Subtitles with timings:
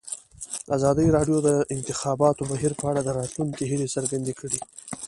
[0.77, 4.59] ازادي راډیو د د انتخاباتو بهیر په اړه د راتلونکي هیلې څرګندې کړې.